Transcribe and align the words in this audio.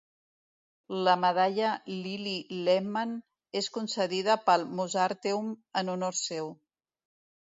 La 1.07 1.11
Medalla 1.23 1.73
Lilli 2.05 2.33
Lehmann 2.69 3.13
és 3.61 3.69
concedida 3.75 4.39
pel 4.47 4.65
Mozarteum 4.79 5.51
en 5.83 5.93
honor 5.97 6.17
seu. 6.21 6.53